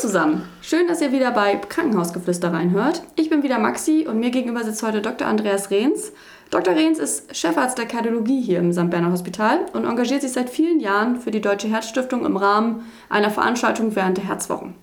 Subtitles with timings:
[0.00, 3.02] zusammen, schön, dass ihr wieder bei Krankenhausgeflüster reinhört.
[3.16, 5.26] Ich bin wieder Maxi und mir gegenüber sitzt heute Dr.
[5.28, 6.12] Andreas Rehns.
[6.48, 6.74] Dr.
[6.74, 8.88] Rehns ist Chefarzt der Kardiologie hier im St.
[8.88, 13.30] Berner Hospital und engagiert sich seit vielen Jahren für die Deutsche Herzstiftung im Rahmen einer
[13.30, 14.74] Veranstaltung während der Herzwochen.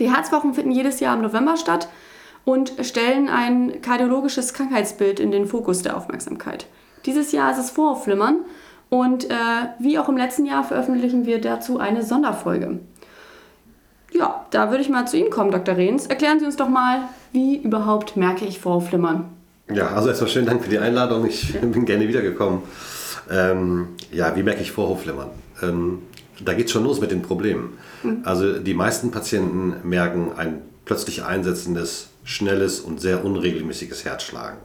[0.00, 1.88] Die Herzwochen finden jedes Jahr im November statt
[2.46, 6.66] und stellen ein kardiologisches Krankheitsbild in den Fokus der Aufmerksamkeit.
[7.04, 8.36] Dieses Jahr ist es Vorhofflimmern
[8.88, 9.34] und äh,
[9.78, 12.80] wie auch im letzten Jahr veröffentlichen wir dazu eine Sonderfolge.
[14.12, 15.76] Ja, da würde ich mal zu Ihnen kommen, Dr.
[15.76, 16.06] Rehns.
[16.06, 19.24] Erklären Sie uns doch mal, wie überhaupt merke ich Vorhofflimmern?
[19.72, 21.26] Ja, also erstmal schönen Dank für die Einladung.
[21.26, 22.62] Ich bin gerne wiedergekommen.
[23.30, 25.30] Ähm, ja, wie merke ich Vorhofflimmern?
[25.62, 26.02] Ähm,
[26.44, 27.78] da geht es schon los mit den Problemen.
[28.02, 28.22] Mhm.
[28.24, 34.58] Also die meisten Patienten merken ein plötzlich einsetzendes, schnelles und sehr unregelmäßiges Herzschlagen.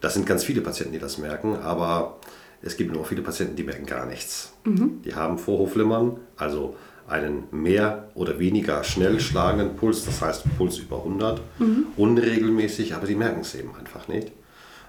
[0.00, 2.16] Das sind ganz viele Patienten, die das merken, aber
[2.62, 4.52] es gibt auch viele Patienten, die merken gar nichts.
[4.64, 5.02] Mhm.
[5.04, 6.76] Die haben Vorhofflimmern, also
[7.10, 11.86] einen mehr oder weniger schnell schlagenden Puls, das heißt Puls über 100, mhm.
[11.96, 14.32] unregelmäßig, aber die merken es eben einfach nicht.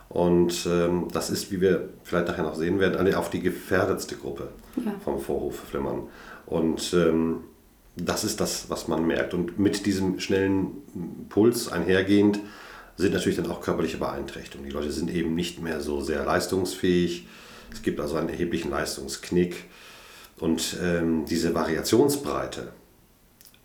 [0.09, 4.17] Und ähm, das ist, wie wir vielleicht nachher noch sehen werden, eine auf die gefährdetste
[4.17, 4.93] Gruppe ja.
[5.03, 6.03] vom Vorhofflimmern.
[6.45, 7.45] Und ähm,
[7.95, 9.33] das ist das, was man merkt.
[9.33, 12.39] Und mit diesem schnellen Puls einhergehend
[12.97, 14.69] sind natürlich dann auch körperliche Beeinträchtigungen.
[14.69, 17.27] Die Leute sind eben nicht mehr so sehr leistungsfähig.
[17.71, 19.65] Es gibt also einen erheblichen Leistungsknick.
[20.41, 22.73] Und ähm, diese Variationsbreite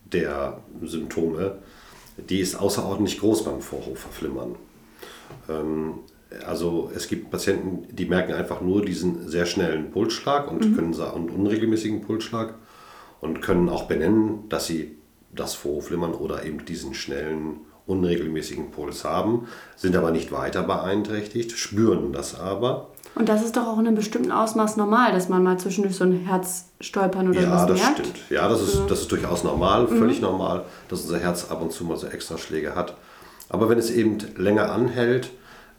[0.05, 1.59] der Symptome,
[2.19, 4.57] die ist außerordentlich groß beim Vorhofflimmern.
[5.49, 5.95] Ähm,
[6.47, 10.77] also es gibt Patienten, die merken einfach nur diesen sehr schnellen Pulsschlag und mhm.
[10.77, 12.55] können und unregelmäßigen Pulsschlag
[13.21, 14.99] und können auch benennen, dass sie
[15.35, 22.13] das Vorhofflimmern oder eben diesen schnellen unregelmäßigen Puls haben, sind aber nicht weiter beeinträchtigt, spüren
[22.13, 25.59] das aber und das ist doch auch in einem bestimmten Ausmaß normal, dass man mal
[25.59, 27.69] zwischendurch so ein Herz stolpern oder ja, merkt.
[27.71, 28.31] Ja, das stimmt.
[28.31, 30.27] Ja, das ist, das ist durchaus normal, völlig mhm.
[30.27, 32.95] normal, dass unser Herz ab und zu mal so Extraschläge hat.
[33.49, 35.31] Aber wenn es eben länger anhält,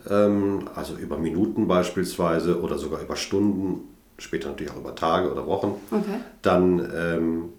[0.10, 3.82] ähm, also über Minuten beispielsweise oder sogar über Stunden,
[4.18, 6.20] später natürlich auch über Tage oder Wochen, okay.
[6.42, 7.50] dann ähm,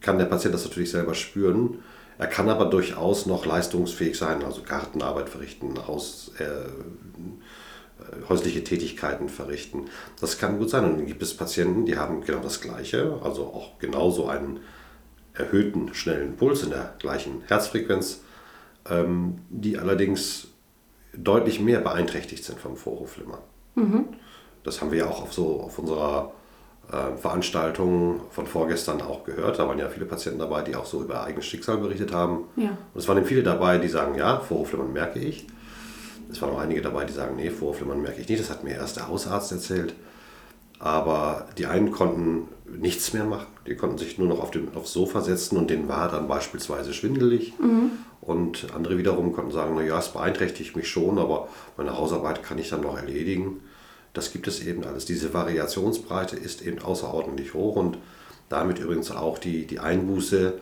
[0.00, 1.78] kann der Patient das natürlich selber spüren.
[2.18, 6.66] Er kann aber durchaus noch leistungsfähig sein, also Gartenarbeit verrichten, Haus, äh, äh,
[8.28, 9.86] häusliche Tätigkeiten verrichten.
[10.20, 10.84] Das kann gut sein.
[10.84, 14.60] Und dann gibt es Patienten, die haben genau das Gleiche, also auch genauso einen
[15.34, 18.22] erhöhten, schnellen Puls in der gleichen Herzfrequenz,
[18.88, 20.48] ähm, die allerdings
[21.16, 23.40] deutlich mehr beeinträchtigt sind vom Vorhofflimmern.
[23.74, 24.04] Mhm.
[24.62, 26.32] Das haben wir ja auch auf, so, auf unserer
[26.92, 29.58] äh, Veranstaltung von vorgestern auch gehört.
[29.58, 32.44] Da waren ja viele Patienten dabei, die auch so über ihr eigenes Schicksal berichtet haben.
[32.56, 32.70] Ja.
[32.92, 35.46] Und es waren eben viele dabei, die sagen, ja, Vorhofflimmern merke ich.
[36.30, 38.74] Es waren auch einige dabei, die sagen, nee, Vorflimmern merke ich nicht, das hat mir
[38.74, 39.94] erst der Hausarzt erzählt.
[40.78, 44.92] Aber die einen konnten nichts mehr machen, die konnten sich nur noch auf dem, aufs
[44.92, 47.52] Sofa setzen und denen war dann beispielsweise schwindelig.
[47.58, 47.92] Mhm.
[48.20, 52.70] Und andere wiederum konnten sagen, naja, es beeinträchtigt mich schon, aber meine Hausarbeit kann ich
[52.70, 53.60] dann noch erledigen.
[54.12, 55.04] Das gibt es eben alles.
[55.04, 57.98] Diese Variationsbreite ist eben außerordentlich hoch und
[58.48, 60.54] damit übrigens auch die, die Einbuße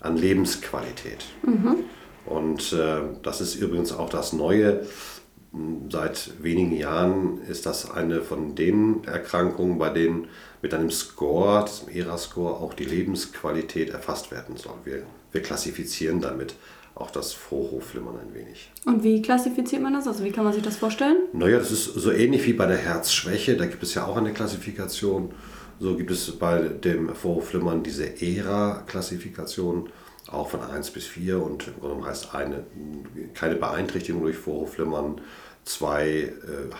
[0.00, 1.24] an Lebensqualität.
[1.44, 1.84] Mhm.
[2.26, 4.86] Und äh, das ist übrigens auch das Neue.
[5.90, 10.28] Seit wenigen Jahren ist das eine von den Erkrankungen, bei denen
[10.62, 14.76] mit einem Score, diesem ERA-Score, auch die Lebensqualität erfasst werden soll.
[14.84, 16.54] Wir, wir klassifizieren damit
[16.94, 18.70] auch das Vorhofflimmern ein wenig.
[18.84, 20.06] Und wie klassifiziert man das?
[20.06, 21.16] Also wie kann man sich das vorstellen?
[21.32, 23.56] Naja, das ist so ähnlich wie bei der Herzschwäche.
[23.56, 25.32] Da gibt es ja auch eine Klassifikation.
[25.80, 29.88] So gibt es bei dem Vorhofflimmern diese ERA-Klassifikation
[30.30, 32.64] auch von 1 bis 4 und im heißt eine,
[33.34, 35.20] keine Beeinträchtigung durch Vorhofflimmern,
[35.64, 36.30] 2 äh,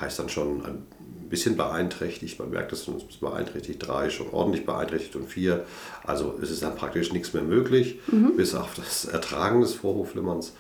[0.00, 0.86] heißt dann schon ein
[1.28, 5.64] bisschen beeinträchtigt, man merkt es, es ist beeinträchtigt, 3 schon ordentlich beeinträchtigt und 4,
[6.04, 8.36] also ist es dann praktisch nichts mehr möglich, mhm.
[8.36, 10.52] bis auf das Ertragen des Vorhofflimmerns,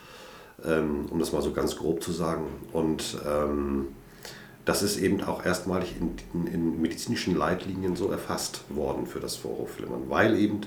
[0.64, 2.46] ähm, um das mal so ganz grob zu sagen.
[2.72, 3.88] Und ähm,
[4.64, 9.34] das ist eben auch erstmalig in, in, in, medizinischen Leitlinien so erfasst worden für das
[9.34, 10.60] Vorhofflimmern, weil eben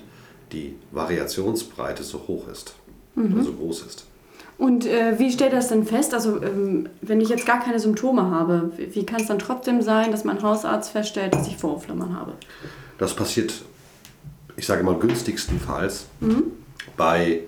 [0.51, 2.75] die Variationsbreite so hoch ist,
[3.15, 3.43] mhm.
[3.43, 4.05] so groß ist.
[4.57, 6.13] Und äh, wie stellt das denn fest?
[6.13, 9.81] Also, ähm, wenn ich jetzt gar keine Symptome habe, wie, wie kann es dann trotzdem
[9.81, 12.33] sein, dass mein Hausarzt feststellt, dass ich Vorhofflimmern habe?
[12.97, 13.53] Das passiert,
[14.55, 16.43] ich sage mal, günstigstenfalls mhm.
[16.95, 17.41] bei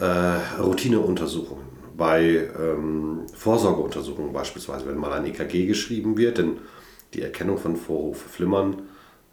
[0.00, 1.64] äh, Routineuntersuchungen,
[1.96, 6.58] bei ähm, Vorsorgeuntersuchungen beispielsweise, wenn mal ein EKG geschrieben wird, denn
[7.14, 8.82] die Erkennung von Vorhofflimmern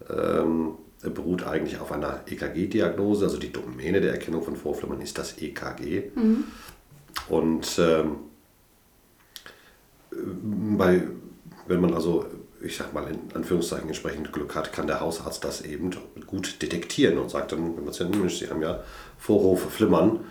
[0.09, 0.75] ähm,
[1.09, 6.11] beruht eigentlich auf einer EKG-Diagnose, also die Domäne der Erkennung von Vorflimmern ist das EKG.
[6.15, 6.43] Mhm.
[7.29, 8.15] Und ähm,
[10.77, 11.03] bei,
[11.67, 12.25] wenn man also
[12.65, 15.91] ich sag mal in Anführungszeichen entsprechend Glück hat, kann der Hausarzt das eben
[16.25, 18.83] gut detektieren und sagt dann dem Patienten, Mensch, Sie haben ja
[19.17, 20.21] Vorhofflimmern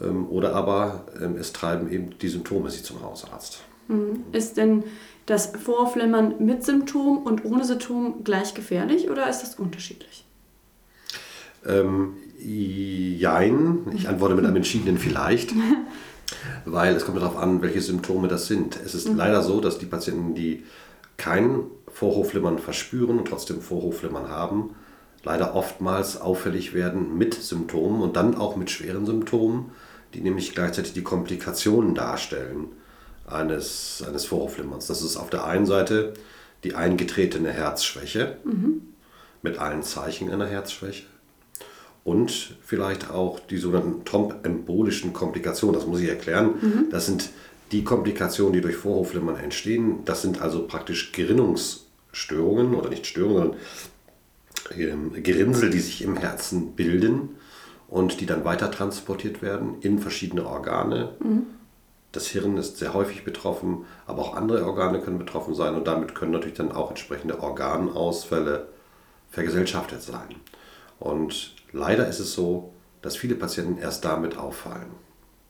[0.00, 3.62] ähm, oder aber ähm, es treiben eben die Symptome Sie zum Hausarzt.
[3.88, 4.24] Mhm.
[4.32, 4.84] Ist denn
[5.30, 10.24] das Vorflimmern mit Symptom und ohne Symptom gleich gefährlich oder ist das unterschiedlich?
[11.64, 15.52] Ähm, jein, ich antworte mit einem entschiedenen Vielleicht,
[16.64, 18.78] weil es kommt darauf an, welche Symptome das sind.
[18.84, 19.16] Es ist mhm.
[19.16, 20.64] leider so, dass die Patienten, die
[21.16, 21.62] kein
[21.92, 24.74] Vorhofflimmern verspüren und trotzdem Vorhofflimmern haben,
[25.22, 29.66] leider oftmals auffällig werden mit Symptomen und dann auch mit schweren Symptomen,
[30.12, 32.70] die nämlich gleichzeitig die Komplikationen darstellen
[33.30, 34.86] eines, eines Vorhofflimmerns.
[34.86, 36.14] Das ist auf der einen Seite
[36.64, 38.82] die eingetretene Herzschwäche mhm.
[39.42, 41.04] mit allen Zeichen einer Herzschwäche
[42.04, 45.74] und vielleicht auch die sogenannten trombembolischen Komplikationen.
[45.74, 46.54] Das muss ich erklären.
[46.60, 46.90] Mhm.
[46.90, 47.30] Das sind
[47.72, 53.60] die Komplikationen, die durch Vorhofflimmern entstehen, das sind also praktisch Gerinnungsstörungen oder nicht Störungen, sondern
[54.76, 57.36] ähm, Gerinnsel, die sich im Herzen bilden
[57.88, 61.14] und die dann weiter transportiert werden in verschiedene Organe.
[61.22, 61.46] Mhm.
[62.12, 66.14] Das Hirn ist sehr häufig betroffen, aber auch andere Organe können betroffen sein und damit
[66.14, 68.66] können natürlich dann auch entsprechende Organausfälle
[69.30, 70.34] vergesellschaftet sein.
[70.98, 74.90] Und leider ist es so, dass viele Patienten erst damit auffallen.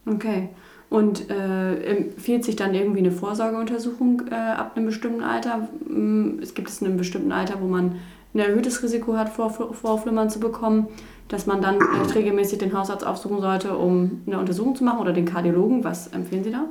[0.07, 0.51] Okay.
[0.91, 5.69] Und äh, empfiehlt sich dann irgendwie eine Vorsorgeuntersuchung äh, ab einem bestimmten Alter?
[5.89, 8.01] Mm, es gibt es in einem bestimmten Alter, wo man
[8.35, 10.89] ein erhöhtes Risiko hat, Vorflimmern zu bekommen,
[11.31, 15.13] dass man dann äh, regelmäßig den Hausarzt aufsuchen sollte, um eine Untersuchung zu machen oder
[15.13, 15.85] den Kardiologen.
[15.85, 16.67] Was empfehlen Sie da?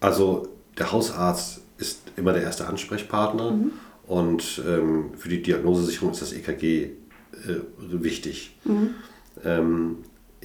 [0.00, 0.48] Also
[0.78, 3.72] der Hausarzt ist immer der erste Ansprechpartner mhm.
[4.06, 6.90] und ähm, für die Diagnosesicherung ist das EKG äh,
[7.78, 8.56] wichtig.
[8.64, 8.94] Mhm.
[9.44, 9.96] Ähm,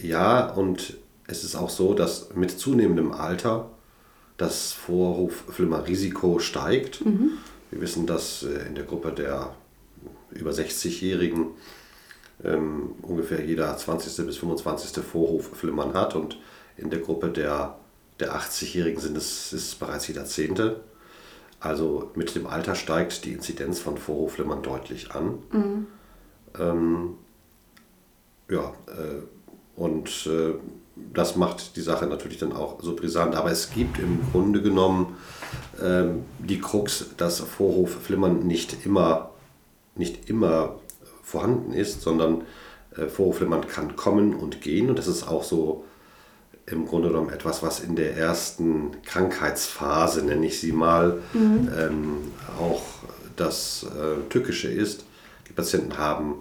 [0.02, 0.98] ja, und
[1.28, 3.70] es ist auch so, dass mit zunehmendem Alter
[4.38, 7.06] das Vorhofflimmerrisiko steigt.
[7.06, 7.34] Mhm.
[7.70, 9.54] Wir wissen, dass äh, in der Gruppe der
[10.32, 11.48] über 60-Jährigen
[12.44, 14.26] ähm, ungefähr jeder 20.
[14.26, 15.04] bis 25.
[15.04, 16.40] Vorhofflimmern hat und
[16.78, 17.78] in der Gruppe der,
[18.20, 20.82] der 80-Jährigen sind es ist bereits jeder Zehnte.
[21.60, 25.40] Also mit dem Alter steigt die Inzidenz von Vorhofflimmern deutlich an.
[25.52, 25.88] Mhm.
[26.60, 27.16] Ähm,
[28.50, 29.22] ja, äh,
[29.76, 30.56] und äh,
[31.14, 33.36] das macht die Sache natürlich dann auch so brisant.
[33.36, 35.16] Aber es gibt im Grunde genommen
[35.82, 39.30] ähm, die Krux, dass Vorhofflimmern nicht immer,
[39.96, 40.80] nicht immer
[41.22, 42.44] vorhanden ist, sondern
[42.98, 44.90] äh, Vorhofflimmern kann kommen und gehen.
[44.90, 45.84] Und das ist auch so
[46.66, 51.70] im Grunde genommen etwas, was in der ersten Krankheitsphase, nenne ich sie mal, mhm.
[51.78, 52.18] ähm,
[52.60, 52.82] auch
[53.36, 55.06] das äh, Tückische ist.
[55.50, 56.36] Die Patienten haben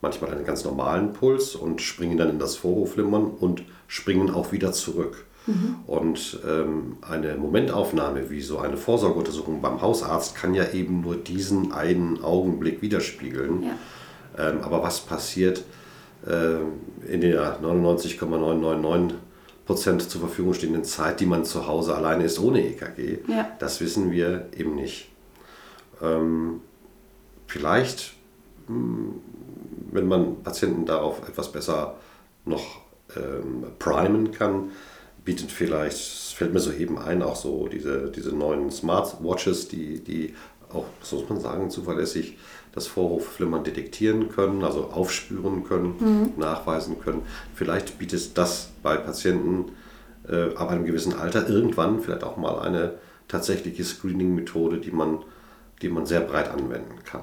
[0.00, 4.72] manchmal einen ganz normalen Puls und springen dann in das Vorhofflimmern und springen auch wieder
[4.72, 5.24] zurück.
[5.46, 5.76] Mhm.
[5.86, 11.72] Und ähm, eine Momentaufnahme wie so eine Vorsorgeuntersuchung beim Hausarzt kann ja eben nur diesen
[11.72, 13.62] einen Augenblick widerspiegeln.
[13.62, 13.70] Ja.
[14.40, 15.62] Ähm, aber was passiert
[16.26, 19.18] äh, in der 99,999
[19.66, 23.50] Prozent zur Verfügung stehenden Zeit, die man zu Hause alleine ist ohne EKG, ja.
[23.58, 25.10] das wissen wir eben nicht.
[26.02, 26.60] Ähm,
[27.46, 28.14] vielleicht
[28.66, 29.20] hm,
[29.92, 31.96] wenn man Patienten darauf etwas besser
[32.44, 32.80] noch
[33.16, 34.70] ähm, primen kann,
[35.24, 40.02] bietet vielleicht, es fällt mir so eben ein, auch so diese, diese neuen Smartwatches, die,
[40.02, 40.34] die
[40.72, 42.38] auch, so muss man sagen, zuverlässig
[42.72, 46.40] das Vorhofflimmern detektieren können, also aufspüren können, mhm.
[46.40, 47.22] nachweisen können.
[47.54, 49.72] Vielleicht bietet das bei Patienten
[50.28, 52.94] äh, ab einem gewissen Alter irgendwann vielleicht auch mal eine
[53.28, 55.18] tatsächliche Screening-Methode, die man,
[55.82, 57.22] die man sehr breit anwenden kann.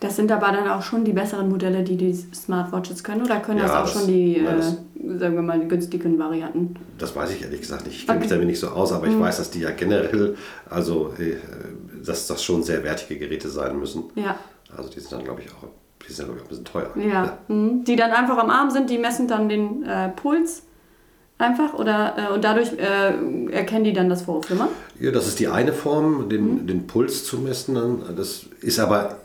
[0.00, 3.58] Das sind aber dann auch schon die besseren Modelle, die die Smartwatches können, oder können
[3.58, 6.74] ja, das auch das, schon die, nein, äh, sagen wir mal, die günstigen Varianten?
[6.98, 7.96] Das weiß ich ehrlich gesagt nicht.
[7.96, 8.24] Ich kenne okay.
[8.24, 9.14] mich damit nicht so aus, aber mhm.
[9.14, 10.36] ich weiß, dass die ja generell,
[10.68, 11.36] also äh,
[12.04, 14.04] dass das schon sehr wertige Geräte sein müssen.
[14.16, 14.36] Ja.
[14.76, 15.68] Also die sind dann, glaube ich, auch,
[16.06, 16.90] die sind, glaube ich, auch ein bisschen teuer.
[16.96, 17.04] Ja.
[17.04, 17.38] ja.
[17.48, 17.84] Mhm.
[17.84, 20.62] Die dann einfach am Arm sind, die messen dann den äh, Puls
[21.38, 24.68] einfach oder äh, und dadurch äh, erkennen die dann das Vorhofflimmern?
[25.00, 26.66] Ja, das ist die eine Form, den, mhm.
[26.66, 27.76] den Puls zu messen.
[28.16, 29.16] Das ist aber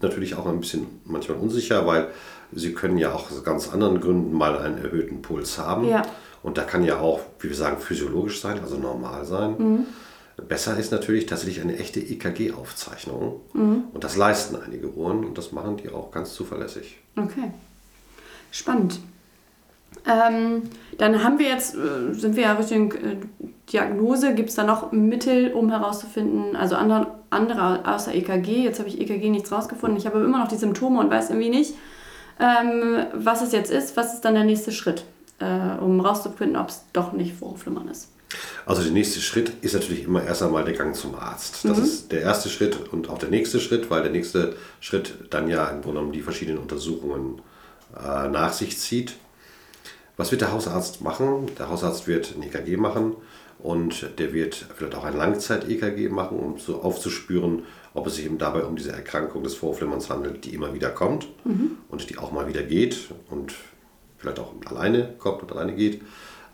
[0.00, 2.08] natürlich auch ein bisschen manchmal unsicher, weil
[2.52, 5.88] sie können ja auch aus ganz anderen Gründen mal einen erhöhten Puls haben.
[5.88, 6.02] Ja.
[6.42, 9.54] Und da kann ja auch, wie wir sagen, physiologisch sein, also normal sein.
[9.58, 9.86] Mhm.
[10.36, 13.40] Besser ist natürlich tatsächlich eine echte EKG-Aufzeichnung.
[13.54, 13.84] Mhm.
[13.92, 16.98] Und das leisten einige Uhren und das machen die auch ganz zuverlässig.
[17.16, 17.50] Okay.
[18.50, 19.00] Spannend.
[20.06, 20.62] Ähm,
[20.98, 23.16] dann haben wir jetzt, äh, sind wir ja Richtung äh,
[23.72, 24.34] Diagnose.
[24.34, 28.62] Gibt es da noch Mittel, um herauszufinden, also andere, andere außer EKG?
[28.62, 29.98] Jetzt habe ich EKG nichts rausgefunden.
[29.98, 31.74] Ich habe immer noch die Symptome und weiß irgendwie nicht,
[32.38, 33.96] ähm, was es jetzt ist.
[33.96, 35.04] Was ist dann der nächste Schritt,
[35.38, 38.10] äh, um herauszufinden, ob es doch nicht Vorhofflimmern ist?
[38.64, 41.64] Also der nächste Schritt ist natürlich immer erst einmal der Gang zum Arzt.
[41.64, 41.84] Das mhm.
[41.84, 45.66] ist der erste Schritt und auch der nächste Schritt, weil der nächste Schritt dann ja
[45.68, 47.40] im Grunde genommen die verschiedenen Untersuchungen
[47.96, 49.14] äh, nach sich zieht.
[50.16, 51.50] Was wird der Hausarzt machen?
[51.58, 53.14] Der Hausarzt wird ein EKG machen
[53.58, 57.62] und der wird vielleicht auch ein Langzeit-EKG machen, um so aufzuspüren,
[57.94, 61.28] ob es sich eben dabei um diese Erkrankung des Vorflimmerns handelt, die immer wieder kommt
[61.44, 61.78] mhm.
[61.88, 63.54] und die auch mal wieder geht und
[64.18, 66.02] vielleicht auch alleine kommt und alleine geht.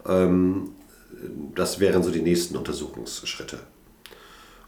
[0.06, 0.70] Ähm,
[1.54, 3.58] das wären so die nächsten Untersuchungsschritte.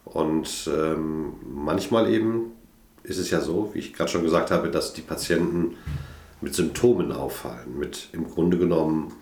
[0.05, 2.53] Und ähm, manchmal eben
[3.03, 5.77] ist es ja so, wie ich gerade schon gesagt habe, dass die Patienten
[6.41, 9.13] mit Symptomen auffallen, mit im Grunde genommen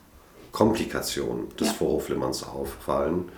[0.51, 1.75] Komplikationen des ja.
[1.75, 3.31] Vorhofflimmerns auffallen.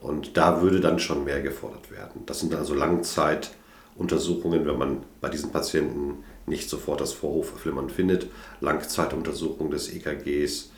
[0.00, 2.22] Und da würde dann schon mehr gefordert werden.
[2.26, 8.26] Das sind also Langzeituntersuchungen, wenn man bei diesen Patienten nicht sofort das Vorhofflimmern findet.
[8.60, 10.70] Langzeituntersuchungen des EKGs,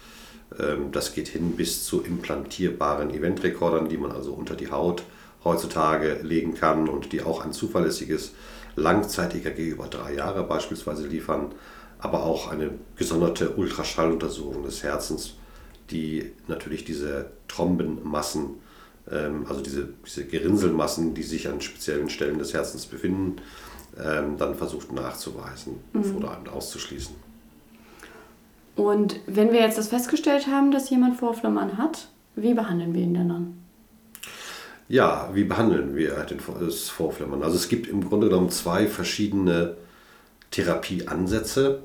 [0.93, 5.03] das geht hin bis zu implantierbaren Eventrekordern, die man also unter die Haut
[5.45, 8.33] heutzutage legen kann und die auch ein zuverlässiges
[8.77, 11.55] Langzeit-EKG über drei Jahre beispielsweise liefern,
[11.99, 15.35] aber auch eine gesonderte Ultraschalluntersuchung des Herzens,
[15.91, 18.57] die natürlich diese Trombenmassen,
[19.11, 23.37] ähm, also diese, diese Gerinnselmassen, die sich an speziellen Stellen des Herzens befinden,
[23.99, 26.17] ähm, dann versucht nachzuweisen mhm.
[26.17, 27.17] oder auszuschließen.
[28.77, 33.15] Und wenn wir jetzt das festgestellt haben, dass jemand Vorflimmern hat, wie behandeln wir ihn
[33.15, 33.59] denn dann?
[34.89, 36.25] Ja, wie behandeln wir
[36.61, 37.43] das Vorflimmern?
[37.43, 39.77] Also es gibt im Grunde genommen zwei verschiedene
[40.51, 41.83] Therapieansätze.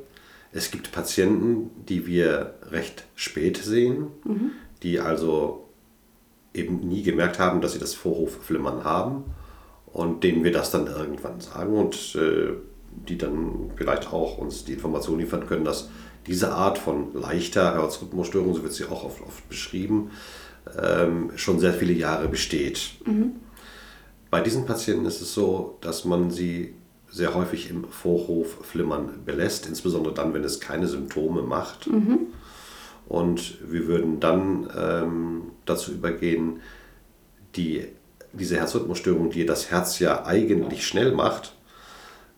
[0.52, 4.52] Es gibt Patienten, die wir recht spät sehen, mhm.
[4.84, 5.70] die also
[6.54, 9.24] eben nie gemerkt haben, dass sie das Vorhofflimmern haben
[9.88, 12.54] und denen wir das dann irgendwann sagen und äh,
[13.08, 15.90] die dann vielleicht auch uns die Information liefern können, dass
[16.28, 20.12] diese Art von leichter Herzrhythmusstörung, so wird sie auch oft, oft beschrieben,
[20.80, 22.92] ähm, schon sehr viele Jahre besteht.
[23.06, 23.34] Mhm.
[24.30, 26.74] Bei diesen Patienten ist es so, dass man sie
[27.10, 31.88] sehr häufig im Vorhof flimmern belässt, insbesondere dann, wenn es keine Symptome macht.
[31.88, 32.28] Mhm.
[33.08, 36.62] Und wir würden dann ähm, dazu übergehen,
[37.58, 37.86] die,
[38.32, 41.54] diese Herzrhythmusstörung, die das Herz ja eigentlich schnell macht,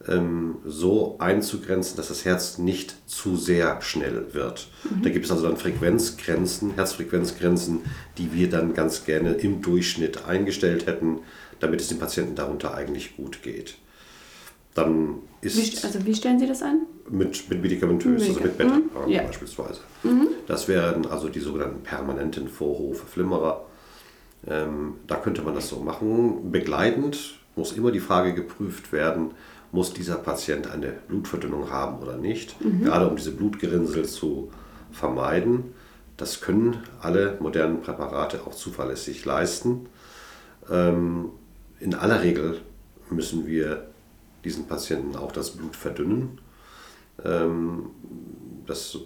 [0.07, 4.67] ähm, so einzugrenzen, dass das Herz nicht zu sehr schnell wird.
[4.83, 5.03] Mhm.
[5.03, 7.81] Da gibt es also dann Frequenzgrenzen, Herzfrequenzgrenzen,
[8.17, 11.19] die wir dann ganz gerne im Durchschnitt eingestellt hätten,
[11.59, 13.75] damit es dem Patienten darunter eigentlich gut geht.
[14.73, 16.81] Dann ist wie, also wie stellen Sie das ein?
[17.09, 19.09] Mit, mit medikamentös, also mit Beta mhm.
[19.09, 19.23] ja.
[19.23, 19.81] beispielsweise.
[20.03, 20.27] Mhm.
[20.47, 23.65] Das wären also die sogenannten permanenten Vorhofflimmerer.
[24.47, 26.51] Ähm, da könnte man das so machen.
[26.51, 29.31] Begleitend muss immer die Frage geprüft werden,
[29.73, 32.85] muss dieser Patient eine Blutverdünnung haben oder nicht, mhm.
[32.85, 34.51] gerade um diese Blutgerinnsel zu
[34.91, 35.73] vermeiden.
[36.15, 39.87] Das können alle modernen Präparate auch zuverlässig leisten.
[40.69, 41.31] Ähm,
[41.79, 42.61] in aller Regel
[43.09, 43.87] müssen wir
[44.45, 46.39] diesen Patienten auch das Blut verdünnen.
[47.25, 47.87] Ähm,
[48.67, 48.99] das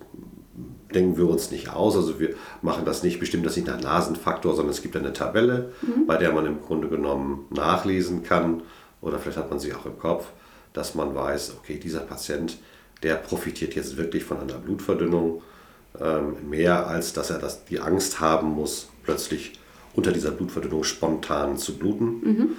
[0.93, 1.95] denken wir uns nicht aus.
[1.95, 5.71] Also wir machen das nicht, bestimmt das nicht nach Nasenfaktor, sondern es gibt eine Tabelle,
[5.81, 6.05] mhm.
[6.07, 8.63] bei der man im Grunde genommen nachlesen kann
[9.01, 10.27] oder vielleicht hat man sie auch im Kopf,
[10.77, 12.59] dass man weiß, okay, dieser Patient,
[13.01, 15.41] der profitiert jetzt wirklich von einer Blutverdünnung
[15.99, 19.53] ähm, mehr, als dass er das, die Angst haben muss, plötzlich
[19.95, 22.05] unter dieser Blutverdünnung spontan zu bluten.
[22.05, 22.49] Mhm.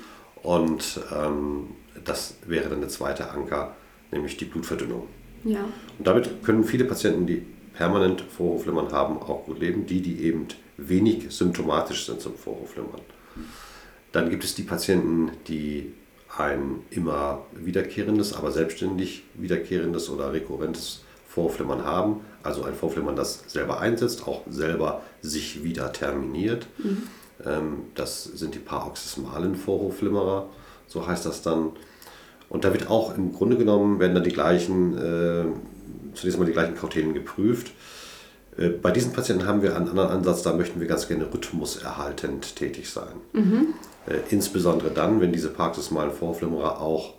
[0.43, 1.69] Und ähm,
[2.05, 3.77] das wäre dann der zweite Anker,
[4.11, 5.07] nämlich die Blutverdünnung.
[5.45, 5.61] Ja.
[5.97, 10.49] Und damit können viele Patienten, die permanent Vorhofflimmern haben, auch gut leben, die, die eben
[10.77, 13.01] wenig symptomatisch sind zum Vorhofflimmern.
[14.11, 15.93] Dann gibt es die Patienten, die
[16.39, 22.21] ein immer wiederkehrendes, aber selbstständig wiederkehrendes oder rekurrentes Vorflimmern haben.
[22.43, 26.67] Also ein Vorflimmern, das selber einsetzt, auch selber sich wieder terminiert.
[26.79, 27.03] Mhm.
[27.45, 30.49] Ähm, das sind die paroxysmalen Vorhofflimmerer,
[30.87, 31.73] so heißt das dann.
[32.49, 35.45] Und da wird auch im Grunde genommen, werden dann die gleichen, äh,
[36.15, 37.73] zunächst mal die gleichen Kautelen geprüft.
[38.57, 42.57] Äh, bei diesen Patienten haben wir einen anderen Ansatz, da möchten wir ganz gerne rhythmuserhaltend
[42.57, 43.15] tätig sein.
[43.33, 43.75] Mhm.
[44.09, 47.15] Äh, insbesondere dann, wenn diese paroxysmalen Vorflimmerer auch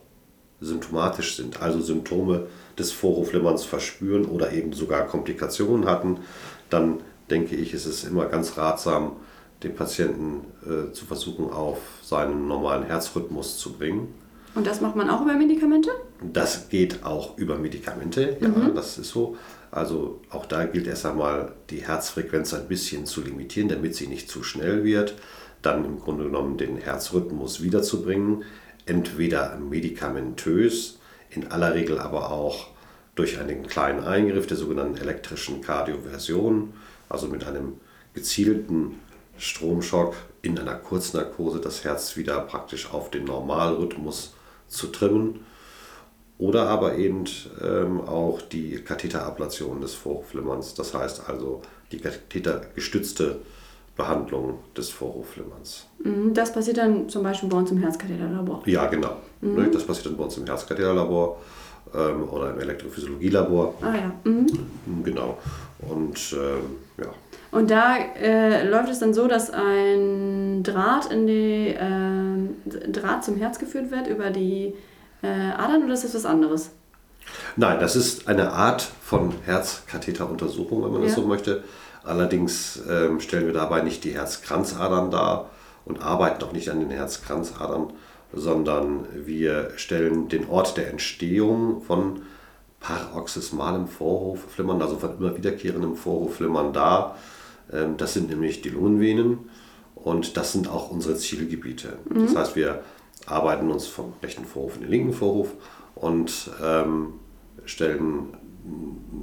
[0.62, 6.17] symptomatisch sind, also Symptome des Vorhofflimmerns verspüren oder eben sogar Komplikationen hatten,
[6.69, 9.13] dann denke ich, ist es immer ganz ratsam,
[9.63, 14.13] den Patienten äh, zu versuchen, auf seinen normalen Herzrhythmus zu bringen.
[14.55, 15.91] Und das macht man auch über Medikamente?
[16.22, 18.74] Das geht auch über Medikamente, ja, mhm.
[18.74, 19.38] das ist so.
[19.72, 24.29] Also auch da gilt erst einmal, die Herzfrequenz ein bisschen zu limitieren, damit sie nicht
[24.29, 25.15] zu schnell wird
[25.62, 28.44] dann im Grunde genommen den Herzrhythmus wiederzubringen,
[28.86, 31.00] entweder medikamentös,
[31.30, 32.68] in aller Regel aber auch
[33.16, 36.74] durch einen kleinen Eingriff der sogenannten elektrischen Kardioversion,
[37.10, 37.74] also mit einem
[38.13, 38.96] gezielten
[39.38, 44.34] Stromschock in einer Kurznarkose das Herz wieder praktisch auf den Normalrhythmus
[44.68, 45.46] zu trimmen.
[46.38, 47.25] Oder aber eben
[47.62, 51.62] ähm, auch die Katheterablation des Vorhofflimmerns, das heißt also
[51.92, 53.42] die kathetergestützte
[54.00, 55.86] Behandlung des Vorhofflimmerns.
[56.03, 58.62] Mhm, das passiert dann zum Beispiel bei uns im Herzkatheterlabor.
[58.65, 59.18] Ja, genau.
[59.41, 59.72] Mhm.
[59.72, 61.38] Das passiert dann bei uns im Herzkatheterlabor
[61.94, 63.74] ähm, oder im Elektrophysiologielabor.
[63.82, 64.12] Ah ja.
[64.24, 64.48] Mhm.
[65.03, 65.38] Genau.
[65.79, 67.12] Und ähm, ja.
[67.51, 73.36] Und da äh, läuft es dann so, dass ein Draht in die äh, Draht zum
[73.36, 74.75] Herz geführt wird über die
[75.22, 76.70] äh, Adern oder ist das was anderes?
[77.58, 81.08] Nein, das ist eine Art von Herzkatheteruntersuchung, wenn man ja.
[81.08, 81.63] das so möchte.
[82.10, 85.51] Allerdings ähm, stellen wir dabei nicht die Herzkranzadern dar
[85.86, 87.94] und arbeiten auch nicht an den Herzkranzadern,
[88.34, 92.24] sondern wir stellen den Ort der Entstehung von
[92.80, 97.16] paroxysmalem Vorhofflimmern, also von immer wiederkehrendem Vorhofflimmern dar.
[97.72, 99.50] Ähm, das sind nämlich die Lungenvenen
[99.94, 102.00] und das sind auch unsere Zielgebiete.
[102.10, 102.25] Mhm.
[102.25, 102.82] Das heißt, wir
[103.28, 105.54] arbeiten uns vom rechten Vorhof in den linken Vorhof
[105.94, 107.13] und ähm,
[107.66, 108.36] stellen,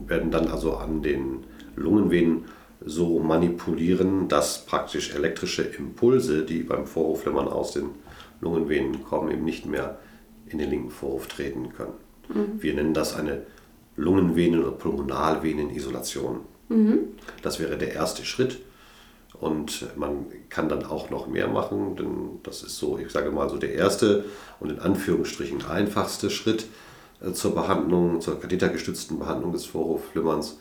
[0.06, 2.44] werden dann also an den Lungenvenen
[2.86, 7.90] so manipulieren, dass praktisch elektrische Impulse, die beim Vorhofflimmern aus den
[8.40, 9.98] Lungenvenen kommen, eben nicht mehr
[10.46, 11.94] in den linken Vorhof treten können.
[12.28, 12.62] Mhm.
[12.62, 13.42] Wir nennen das eine
[13.96, 16.40] Lungenvenen- oder Pulmonalvenenisolation.
[16.68, 16.98] Mhm.
[17.42, 18.60] Das wäre der erste Schritt.
[19.40, 23.50] Und man kann dann auch noch mehr machen, denn das ist so, ich sage mal
[23.50, 24.24] so der erste
[24.60, 26.66] und in Anführungsstrichen einfachste Schritt
[27.20, 30.56] äh, zur Behandlung, zur kathetergestützten Behandlung des Vorhofflimmerns.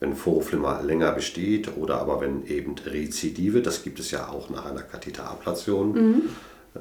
[0.00, 4.64] Wenn Vorhofflimmer länger besteht oder aber wenn eben Rezidive, das gibt es ja auch nach
[4.64, 6.22] einer Katheterablation, mhm.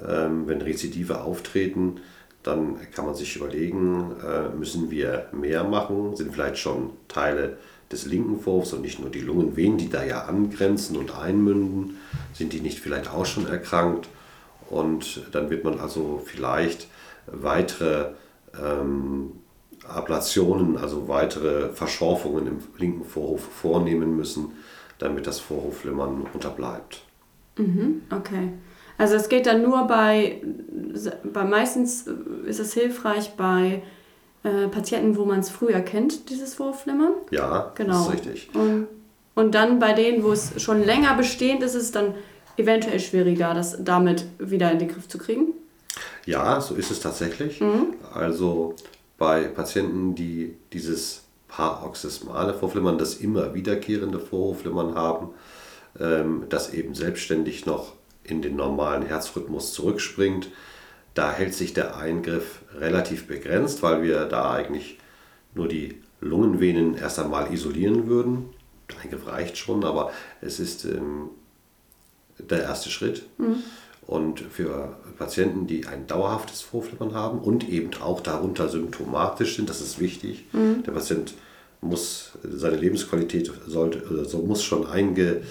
[0.07, 1.99] ähm, wenn Rezidive auftreten,
[2.43, 7.57] dann kann man sich überlegen, äh, müssen wir mehr machen, sind vielleicht schon Teile
[7.91, 11.97] des linken Vorhofs und nicht nur die Lungenvenen, die da ja angrenzen und einmünden,
[12.33, 14.07] sind die nicht vielleicht auch schon erkrankt.
[14.69, 16.87] Und dann wird man also vielleicht
[17.25, 18.11] weitere
[18.53, 19.31] ähm,
[19.89, 24.53] Ablationen, also weitere Verschorfungen im linken Vorhof vornehmen müssen,
[24.97, 27.01] damit das Vorhofflimmern unterbleibt.
[27.57, 28.53] Mhm, okay.
[28.97, 30.41] Also es geht dann nur bei,
[31.23, 32.05] bei meistens
[32.45, 33.81] ist es hilfreich bei
[34.43, 37.13] äh, Patienten, wo man es früher kennt, dieses Vorflimmern.
[37.31, 37.93] Ja, genau.
[37.93, 38.49] das ist richtig.
[38.53, 38.87] Und,
[39.35, 42.13] und dann bei denen, wo es schon länger bestehend ist, ist es dann
[42.57, 45.53] eventuell schwieriger, das damit wieder in den Griff zu kriegen.
[46.25, 47.61] Ja, so ist es tatsächlich.
[47.61, 47.95] Mhm.
[48.13, 48.75] Also
[49.19, 55.29] bei Patienten, die dieses paroxysmale Vorflimmern, das immer wiederkehrende Vorhofflimmern haben,
[55.99, 60.49] ähm, das eben selbstständig noch in den normalen Herzrhythmus zurückspringt,
[61.13, 64.99] da hält sich der Eingriff relativ begrenzt, weil wir da eigentlich
[65.53, 68.53] nur die Lungenvenen erst einmal isolieren würden.
[68.89, 71.29] Der Eingriff reicht schon, aber es ist ähm,
[72.37, 73.23] der erste Schritt.
[73.37, 73.63] Mhm.
[74.09, 79.81] Und für Patienten, die ein dauerhaftes Vorflimmern haben und eben auch darunter symptomatisch sind, das
[79.81, 80.45] ist wichtig.
[80.51, 80.81] Mhm.
[80.81, 81.35] Der Patient
[81.79, 85.43] muss seine Lebensqualität sollte, also muss schon einge,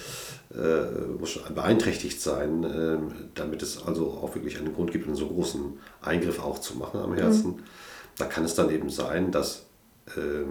[0.53, 2.99] äh, muss beeinträchtigt sein, äh,
[3.37, 6.99] damit es also auch wirklich einen Grund gibt, einen so großen Eingriff auch zu machen
[6.99, 7.51] am Herzen.
[7.53, 7.63] Mhm.
[8.17, 9.67] Da kann es dann eben sein, dass
[10.17, 10.43] äh,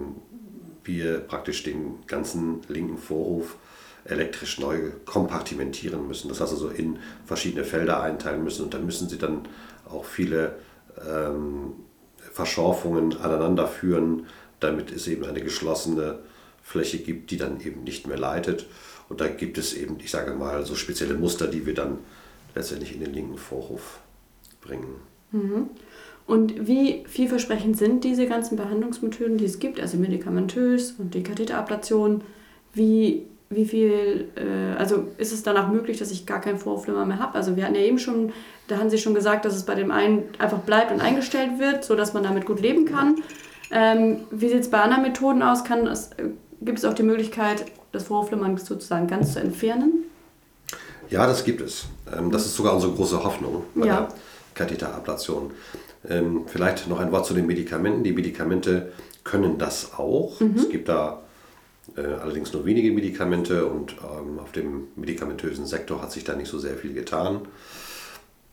[0.82, 3.56] wir praktisch den ganzen linken Vorhof
[4.08, 6.28] elektrisch neu kompartimentieren müssen.
[6.28, 9.46] Das heißt also in verschiedene Felder einteilen müssen und da müssen sie dann
[9.88, 10.56] auch viele
[11.06, 11.74] ähm,
[12.32, 14.26] Verschorfungen aneinander führen,
[14.60, 16.18] damit es eben eine geschlossene
[16.62, 18.66] Fläche gibt, die dann eben nicht mehr leitet.
[19.08, 21.98] Und da gibt es eben, ich sage mal, so spezielle Muster, die wir dann
[22.54, 24.00] letztendlich in den linken Vorhof
[24.60, 24.96] bringen.
[25.32, 25.70] Mhm.
[26.26, 32.22] Und wie vielversprechend sind diese ganzen Behandlungsmethoden, die es gibt, also medikamentös und die Katheterablation?
[32.74, 37.18] Wie, wie viel, äh, also ist es danach möglich, dass ich gar keinen Vorhofflimmer mehr
[37.18, 37.34] habe?
[37.34, 38.32] Also wir hatten ja eben schon,
[38.66, 41.84] da haben Sie schon gesagt, dass es bei dem einen einfach bleibt und eingestellt wird,
[41.84, 43.16] sodass man damit gut leben kann.
[43.70, 45.64] Ähm, wie sieht es bei anderen Methoden aus?
[45.64, 46.24] Kann das, äh,
[46.60, 50.04] gibt es auch die Möglichkeit, das Vorhofflimmern sozusagen ganz zu entfernen?
[51.10, 51.86] Ja, das gibt es.
[52.14, 54.00] Ähm, das ist sogar unsere große Hoffnung bei ja.
[54.00, 54.08] der
[54.54, 55.52] Katheterablation.
[56.08, 58.04] Ähm, vielleicht noch ein Wort zu den Medikamenten.
[58.04, 58.92] Die Medikamente
[59.24, 60.38] können das auch.
[60.40, 60.54] Mhm.
[60.56, 61.22] Es gibt da
[62.04, 66.58] allerdings nur wenige Medikamente und ähm, auf dem medikamentösen Sektor hat sich da nicht so
[66.58, 67.48] sehr viel getan.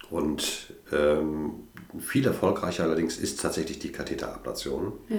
[0.09, 1.51] Und ähm,
[1.99, 4.93] viel erfolgreicher allerdings ist tatsächlich die Katheterablation.
[5.09, 5.17] Ja.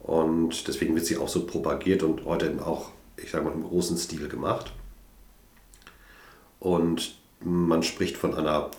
[0.00, 3.96] Und deswegen wird sie auch so propagiert und heute auch ich sage mal, im großen
[3.96, 4.72] Stil gemacht.
[6.60, 8.70] Und man spricht von einer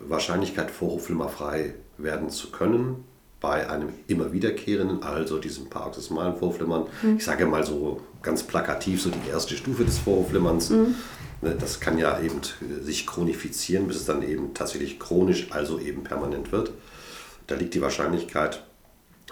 [0.00, 3.04] Wahrscheinlichkeit, vorhofflimmerfrei werden zu können,
[3.40, 6.86] bei einem immer wiederkehrenden, also diesem paroxysmalen Vorflimmern.
[7.02, 7.16] Mhm.
[7.16, 10.70] Ich sage mal so ganz plakativ, so die erste Stufe des Vorflimmerns.
[10.70, 10.94] Mhm.
[11.42, 12.40] Ne, das kann ja eben
[12.82, 16.72] sich chronifizieren, bis es dann eben tatsächlich chronisch, also eben permanent wird.
[17.46, 18.62] Da liegt die Wahrscheinlichkeit,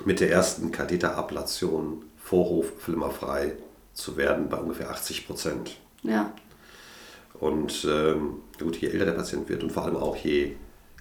[0.04, 3.52] mit der ersten Katheterablation vorhofflimmerfrei
[3.92, 5.76] zu werden bei ungefähr 80 Prozent.
[6.02, 6.32] Ja.
[7.34, 10.56] Und ähm, gut, je älter der Patient wird und vor allem auch je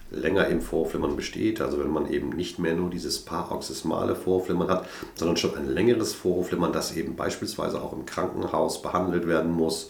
[0.09, 4.87] länger im Vorflimmern besteht, also wenn man eben nicht mehr nur dieses paroxysmale Vorflimmern hat,
[5.15, 9.89] sondern schon ein längeres Vorflimmern, das eben beispielsweise auch im Krankenhaus behandelt werden muss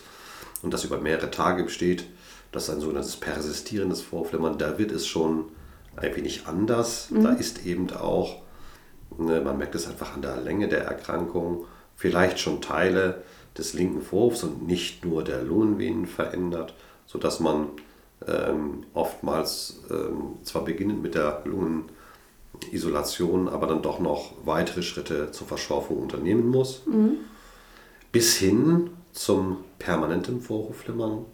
[0.64, 2.06] und das über mehrere Tage besteht,
[2.52, 5.46] das ist ein sogenanntes persistierendes Vorflimmern, da wird es schon
[5.96, 7.12] ein wenig anders.
[7.12, 7.24] Mhm.
[7.24, 8.38] Da ist eben auch,
[9.18, 13.24] ne, man merkt es einfach an der Länge der Erkrankung, vielleicht schon Teile
[13.58, 16.76] des linken Vorhofs und nicht nur der Lungenvenen verändert,
[17.06, 17.70] sodass man
[18.26, 25.48] ähm, oftmals ähm, zwar beginnend mit der Lungenisolation, aber dann doch noch weitere Schritte zur
[25.48, 26.86] Verschorfung unternehmen muss.
[26.86, 27.18] Mhm.
[28.12, 31.26] Bis hin zum permanenten Vorhofflimmern.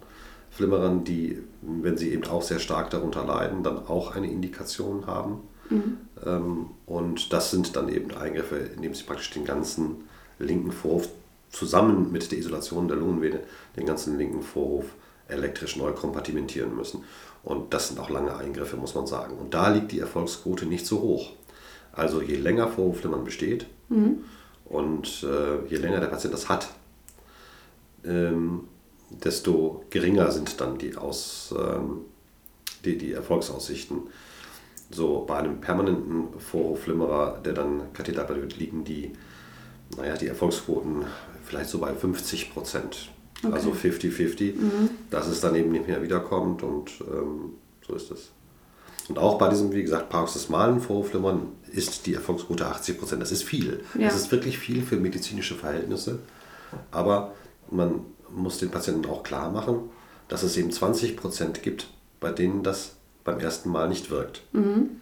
[0.50, 5.40] Flimmerern, die, wenn sie eben auch sehr stark darunter leiden, dann auch eine Indikation haben.
[5.68, 5.96] Mhm.
[6.24, 10.04] Ähm, und das sind dann eben Eingriffe, indem sie praktisch den ganzen
[10.38, 11.08] linken Vorhof
[11.50, 13.40] zusammen mit der Isolation der Lungenvene,
[13.76, 14.86] den ganzen linken Vorhof
[15.28, 17.04] elektrisch neu kompartimentieren müssen.
[17.42, 19.36] Und das sind auch lange Eingriffe, muss man sagen.
[19.36, 21.32] Und da liegt die Erfolgsquote nicht so hoch.
[21.92, 24.24] Also je länger Vorhofflimmern besteht mhm.
[24.64, 26.68] und äh, je länger der Patient das hat,
[28.04, 28.64] ähm,
[29.10, 32.00] desto geringer sind dann die, Aus, ähm,
[32.84, 34.02] die, die Erfolgsaussichten.
[34.90, 39.12] So bei einem permanenten Vorhofflimmerer, der dann Katheter wird, liegen die,
[39.96, 41.04] naja, die Erfolgsquoten
[41.44, 43.10] vielleicht so bei 50 Prozent.
[43.44, 43.54] Okay.
[43.54, 44.90] Also 50-50, mhm.
[45.10, 47.54] dass es dann eben nicht mehr wiederkommt und ähm,
[47.86, 48.30] so ist es.
[49.08, 53.20] Und auch bei diesem, wie gesagt, paroxysmalen Vorhofflimmern ist die Erfolgsquote 80 Prozent.
[53.20, 53.84] Das ist viel.
[53.98, 54.06] Ja.
[54.06, 56.20] Das ist wirklich viel für medizinische Verhältnisse.
[56.90, 57.34] Aber
[57.70, 59.90] man muss den Patienten auch klar machen,
[60.28, 64.42] dass es eben 20 Prozent gibt, bei denen das beim ersten Mal nicht wirkt.
[64.52, 65.00] Mhm.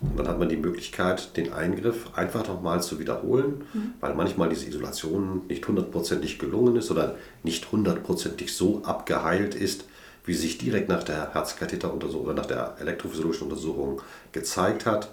[0.00, 3.94] Und dann hat man die Möglichkeit, den Eingriff einfach nochmal zu wiederholen, mhm.
[4.00, 9.84] weil manchmal diese Isolation nicht hundertprozentig gelungen ist oder nicht hundertprozentig so abgeheilt ist,
[10.24, 15.10] wie sich direkt nach der Herzkatheteruntersuchung oder nach der elektrophysiologischen Untersuchung gezeigt hat.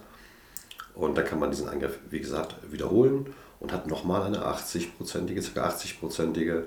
[0.93, 3.27] Und da kann man diesen Eingriff, wie gesagt, wiederholen
[3.59, 5.69] und hat nochmal eine 80-prozentige, ca.
[5.69, 6.63] 80-prozentige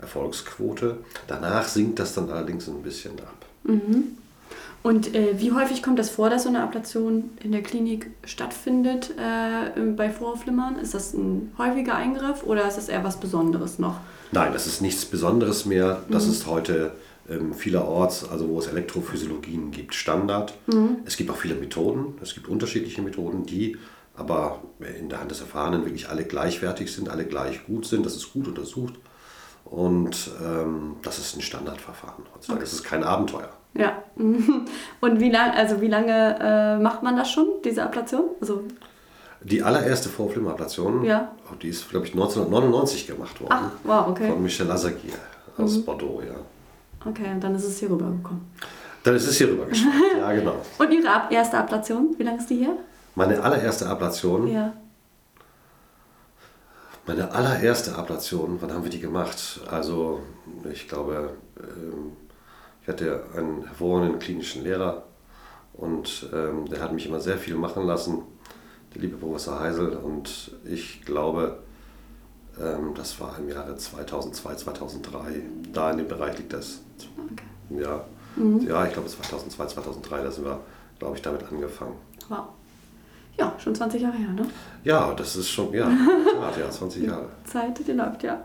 [0.00, 0.98] Erfolgsquote.
[1.26, 3.46] Danach sinkt das dann allerdings ein bisschen ab.
[3.64, 4.16] Mhm.
[4.82, 9.10] Und äh, wie häufig kommt das vor, dass so eine Ablation in der Klinik stattfindet
[9.18, 10.78] äh, bei Vorhofflimmern?
[10.78, 13.96] Ist das ein häufiger Eingriff oder ist das eher was Besonderes noch?
[14.30, 16.02] Nein, das ist nichts Besonderes mehr.
[16.08, 16.32] Das mhm.
[16.32, 16.92] ist heute
[17.28, 20.54] ähm, vielerorts, also wo es Elektrophysiologien gibt, Standard.
[20.66, 20.98] Mhm.
[21.04, 22.14] Es gibt auch viele Methoden.
[22.22, 23.76] Es gibt unterschiedliche Methoden, die
[24.14, 24.62] aber
[24.98, 28.06] in der Hand des Erfahrenen wirklich alle gleichwertig sind, alle gleich gut sind.
[28.06, 28.94] Das ist gut untersucht.
[29.64, 32.58] Und ähm, das ist ein Standardverfahren heutzutage.
[32.58, 32.64] Okay.
[32.64, 33.50] Das ist kein Abenteuer.
[33.74, 34.02] Ja.
[35.00, 38.24] Und wie lange, also wie lange äh, macht man das schon, diese Ablation?
[38.40, 38.64] Also
[39.40, 41.30] die allererste Vorfilmablation, ja.
[41.62, 43.52] Die ist, glaube ich, 1999 gemacht worden.
[43.52, 44.28] Ach, wow, okay.
[44.28, 45.14] Von Michel Lazagir
[45.56, 45.84] aus mhm.
[45.84, 46.34] Bordeaux, ja.
[47.08, 48.42] Okay, und dann ist es hier rübergekommen.
[49.04, 50.56] Dann ist es hier rübergeschwappt, ja, genau.
[50.78, 52.76] Und Ihre erste Ablation, wie lange ist die hier?
[53.14, 54.48] Meine allererste Ablation?
[54.48, 54.72] Ja.
[57.06, 59.60] Meine allererste Ablation, wann haben wir die gemacht?
[59.70, 60.20] Also,
[60.70, 62.12] ich glaube, ähm,
[62.88, 65.02] ich hatte einen hervorragenden klinischen Lehrer
[65.74, 68.22] und ähm, der hat mich immer sehr viel machen lassen,
[68.94, 69.94] der liebe Professor Heisel.
[69.96, 71.58] Und ich glaube,
[72.58, 75.42] ähm, das war im Jahre 2002, 2003.
[75.70, 76.80] Da in dem Bereich liegt das.
[77.30, 77.82] Okay.
[77.82, 78.04] Ja,
[78.36, 78.66] mhm.
[78.66, 80.58] ja ich glaube 2002, 2003, da sind wir,
[80.98, 81.96] glaube ich, damit angefangen.
[82.30, 82.46] Wow.
[83.36, 84.46] Ja, schon 20 Jahre her, ne?
[84.82, 85.90] Ja, das ist schon, ja,
[86.58, 87.26] ja 20 Jahre.
[87.44, 88.42] Zeit, die läuft, ja.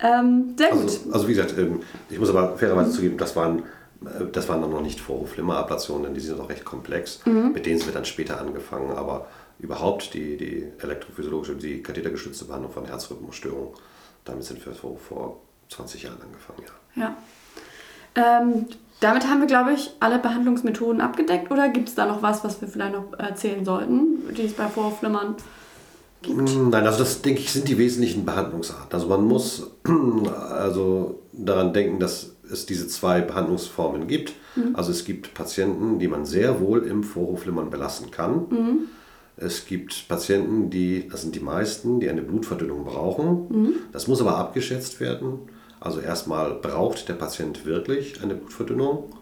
[0.00, 0.82] Ähm, sehr gut.
[0.82, 3.60] Also, also, wie gesagt, ähm, ich muss aber fairerweise zugeben, das waren,
[4.04, 7.20] äh, das waren dann noch nicht Vorhofflimmerablationen, denn die sind noch recht komplex.
[7.24, 7.52] Mhm.
[7.52, 9.26] Mit denen sind wir dann später angefangen, aber
[9.58, 13.74] überhaupt die, die elektrophysiologische, die kathetergestützte Behandlung von Herzrhythmusstörungen,
[14.24, 16.62] damit sind wir vor, vor 20 Jahren angefangen,
[16.94, 17.02] ja.
[17.02, 17.16] Ja.
[18.14, 18.66] Ähm,
[19.00, 22.60] damit haben wir, glaube ich, alle Behandlungsmethoden abgedeckt oder gibt es da noch was, was
[22.60, 25.36] wir vielleicht noch erzählen sollten, die es bei Vorhofflimmern
[26.22, 26.36] gibt?
[26.36, 28.92] Mm, nein, also das denke ich sind die wesentlichen Behandlungsarten.
[28.92, 29.70] Also man muss
[30.50, 34.32] also daran denken, dass es diese zwei Behandlungsformen gibt.
[34.56, 34.74] Mhm.
[34.74, 38.46] Also es gibt Patienten, die man sehr wohl im Vorhofflimmern belassen kann.
[38.50, 38.78] Mhm.
[39.36, 43.46] Es gibt Patienten, die, das sind die meisten, die eine Blutverdünnung brauchen.
[43.48, 43.72] Mhm.
[43.92, 45.40] Das muss aber abgeschätzt werden.
[45.80, 49.12] Also erstmal braucht der Patient wirklich eine Blutverdünnung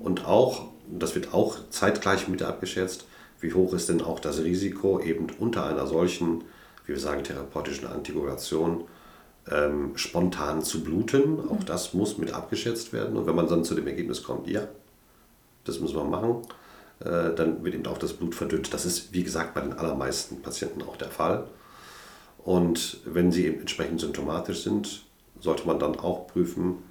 [0.00, 3.04] und auch, das wird auch zeitgleich mit abgeschätzt,
[3.40, 6.42] wie hoch ist denn auch das Risiko, eben unter einer solchen,
[6.86, 8.84] wie wir sagen, therapeutischen Antikoagulation
[9.50, 11.40] ähm, spontan zu bluten.
[11.48, 13.16] Auch das muss mit abgeschätzt werden.
[13.16, 14.66] Und wenn man dann zu dem Ergebnis kommt, ja,
[15.64, 16.42] das müssen wir machen,
[17.00, 18.72] äh, dann wird eben auch das Blut verdünnt.
[18.74, 21.46] Das ist, wie gesagt, bei den allermeisten Patienten auch der Fall.
[22.38, 25.04] Und wenn sie eben entsprechend symptomatisch sind,
[25.40, 26.82] sollte man dann auch prüfen,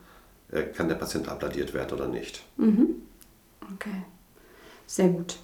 [0.52, 2.44] äh, kann der Patient abladiert werden oder nicht.
[2.58, 3.02] Mhm.
[3.74, 4.04] Okay,
[4.86, 5.38] sehr gut.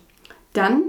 [0.54, 0.84] Dann,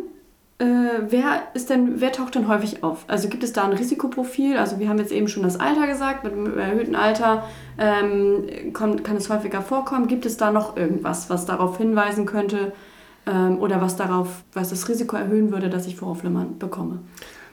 [0.59, 0.64] äh,
[1.09, 3.05] wer ist denn, wer taucht denn häufig auf?
[3.09, 4.57] Also gibt es da ein Risikoprofil?
[4.57, 7.44] Also wir haben jetzt eben schon das Alter gesagt, mit einem erhöhten Alter
[7.79, 10.07] ähm, kommt, kann es häufiger vorkommen.
[10.07, 12.72] Gibt es da noch irgendwas, was darauf hinweisen könnte
[13.27, 17.00] ähm, oder was darauf, was das Risiko erhöhen würde, dass ich Vorhofflimmern bekomme?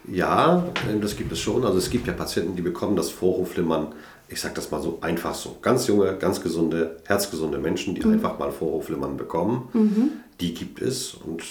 [0.07, 0.63] Ja,
[0.99, 1.63] das gibt es schon.
[1.63, 3.93] Also es gibt ja Patienten, die bekommen das Vorhofflimmern
[4.31, 8.13] ich sage das mal so einfach so, ganz junge, ganz gesunde, herzgesunde Menschen, die mhm.
[8.13, 10.11] einfach mal Vorhofflimmern bekommen, mhm.
[10.39, 11.43] die gibt es und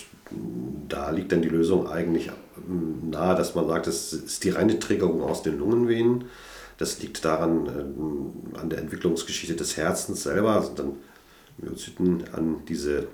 [0.89, 2.31] da liegt dann die Lösung eigentlich
[2.67, 6.25] nahe, dass man sagt, es ist die reine Triggerung aus den Lungenvenen.
[6.79, 10.93] Das liegt daran, äh, an der Entwicklungsgeschichte des Herzens selber, also dann
[11.59, 13.09] Myozyten an diese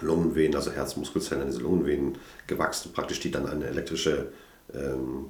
[0.00, 4.28] Lungenvenen, also Herzmuskelzellen an diese Lungenvenen gewachsen, praktisch die dann eine elektrische
[4.72, 5.26] ähm,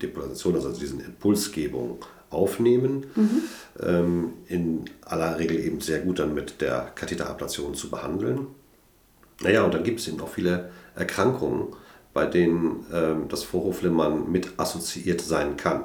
[0.00, 1.98] Depolarisation, also diesen Impulsgebung
[2.30, 3.06] aufnehmen.
[3.16, 3.42] Mhm.
[3.80, 8.46] Ähm, in aller Regel eben sehr gut dann mit der Katheterablation zu behandeln.
[9.40, 11.68] Naja, und dann gibt es eben auch viele Erkrankungen,
[12.12, 15.84] bei denen ähm, das Vorhofflimmern mit assoziiert sein kann.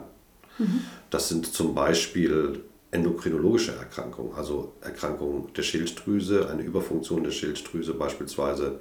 [0.58, 0.82] Mhm.
[1.10, 8.80] Das sind zum Beispiel endokrinologische Erkrankungen, also Erkrankungen der Schilddrüse, eine Überfunktion der Schilddrüse beispielsweise,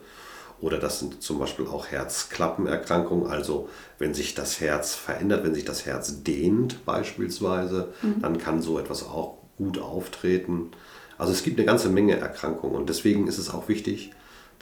[0.61, 5.65] oder das sind zum Beispiel auch Herzklappenerkrankungen, also wenn sich das Herz verändert, wenn sich
[5.65, 8.23] das Herz dehnt beispielsweise, mhm.
[8.23, 10.71] dann kann so etwas auch gut auftreten.
[11.19, 14.13] Also es gibt eine ganze Menge Erkrankungen und deswegen ist es auch wichtig,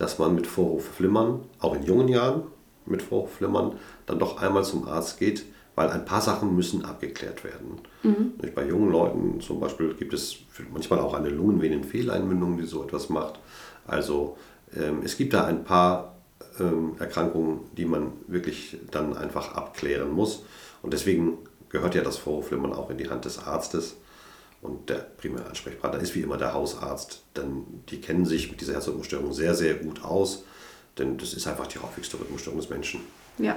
[0.02, 2.42] dass man mit Vorhofflimmern, auch in jungen Jahren
[2.86, 3.74] mit Vorhofflimmern,
[4.06, 5.44] dann doch einmal zum Arzt geht,
[5.76, 7.78] weil ein paar Sachen müssen abgeklärt werden.
[8.02, 8.32] Mhm.
[8.52, 10.38] Bei jungen Leuten zum Beispiel gibt es
[10.72, 13.38] manchmal auch eine Lungenvenenfehleinmündung, die so etwas macht.
[13.86, 14.36] Also
[14.76, 16.16] ähm, es gibt da ein paar
[16.58, 20.42] ähm, Erkrankungen, die man wirklich dann einfach abklären muss.
[20.82, 21.38] Und deswegen
[21.68, 23.94] gehört ja das Vorhofflimmern auch in die Hand des Arztes.
[24.62, 28.74] Und der primäre Ansprechpartner ist wie immer der Hausarzt, denn die kennen sich mit dieser
[28.74, 30.44] Herzrhythmusstörung sehr, sehr gut aus,
[30.98, 33.00] denn das ist einfach die häufigste Rhythmusstörung des Menschen.
[33.38, 33.56] Ja,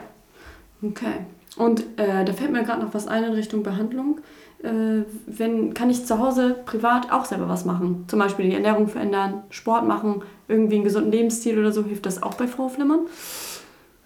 [0.82, 1.26] okay.
[1.58, 4.20] Und äh, da fällt mir gerade noch was ein in Richtung Behandlung
[4.66, 8.06] äh, wenn, kann ich zu Hause privat auch selber was machen.
[8.08, 11.84] Zum Beispiel die Ernährung verändern, Sport machen, irgendwie einen gesunden Lebensstil oder so.
[11.84, 13.02] Hilft das auch bei Vorhofflimmern?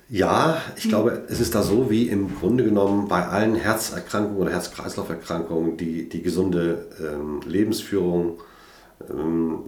[0.09, 0.89] Ja, ich mhm.
[0.89, 6.09] glaube, es ist da so wie im Grunde genommen bei allen Herzerkrankungen oder Herz-Kreislauf-Erkrankungen die,
[6.09, 8.41] die gesunde ähm, Lebensführung,
[9.09, 9.59] ähm,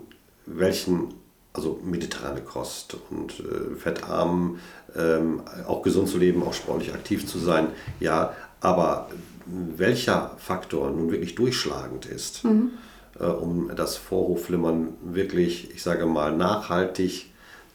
[0.48, 1.14] welchen,
[1.54, 4.58] also mediterrane Kost und äh, fettarm,
[4.96, 7.68] ähm, auch gesund zu leben, auch sportlich aktiv zu sein,
[8.00, 9.10] ja, aber
[9.46, 12.72] welcher Faktor nun wirklich durchschlagend ist, mhm.
[13.20, 17.31] äh, um das Vorhofflimmern wirklich, ich sage mal, nachhaltig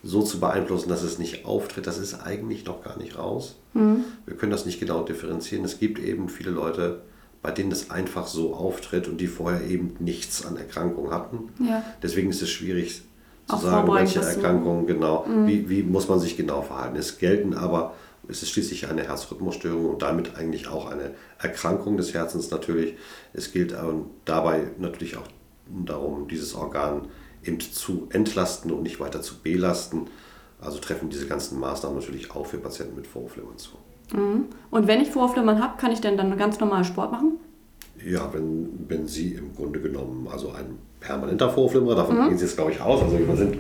[0.07, 3.57] so zu beeinflussen, dass es nicht auftritt, das ist eigentlich noch gar nicht raus.
[3.75, 4.05] Mhm.
[4.25, 5.65] Wir können das nicht genau differenzieren.
[5.65, 7.03] Es gibt eben viele Leute,
[7.43, 11.51] bei denen das einfach so auftritt und die vorher eben nichts an Erkrankung hatten.
[11.59, 11.85] Ja.
[12.03, 13.03] Deswegen ist es schwierig
[13.49, 15.47] zu Auch sagen, welche Erkrankungen genau, mhm.
[15.47, 16.97] wie, wie muss man sich genau verhalten.
[16.97, 17.95] Es gelten aber
[18.29, 22.95] es ist schließlich eine Herzrhythmusstörung und damit eigentlich auch eine Erkrankung des Herzens natürlich.
[23.33, 23.77] Es gilt
[24.25, 25.27] dabei natürlich auch
[25.69, 27.03] darum, dieses Organ
[27.61, 30.09] zu entlasten und nicht weiter zu belasten.
[30.61, 33.71] Also treffen diese ganzen Maßnahmen natürlich auch für Patienten mit Vorhofflimmern zu.
[34.13, 34.47] Mhm.
[34.71, 37.33] Und wenn ich Vorhofflimmern habe, kann ich denn dann ganz normal Sport machen?
[38.05, 42.29] Ja, wenn, wenn Sie im Grunde genommen, also ein permanenter Vorhofflimmerer, davon mhm.
[42.29, 43.59] gehen Sie jetzt glaube ich aus, also wir sind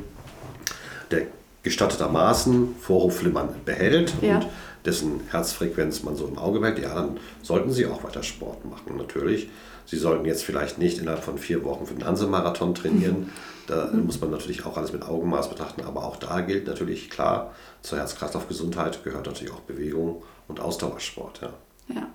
[1.10, 1.22] der
[1.62, 4.36] gestattetermaßen Vorhofflimmern behält ja.
[4.36, 4.46] und
[4.84, 8.96] dessen Herzfrequenz man so im Auge behält, ja, dann sollten Sie auch weiter Sport machen,
[8.96, 9.48] natürlich.
[9.84, 13.30] Sie sollten jetzt vielleicht nicht innerhalb von vier Wochen für den Hansemarathon trainieren.
[13.66, 14.06] Da mhm.
[14.06, 17.98] muss man natürlich auch alles mit Augenmaß betrachten, aber auch da gilt natürlich klar, zur
[17.98, 21.40] Herz-Kreislauf-Gesundheit gehört natürlich auch Bewegung und Ausdauersport.
[21.42, 21.94] Ja.
[21.94, 22.06] ja.